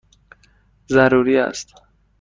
ضروری 0.87 1.37
است! 1.37 1.73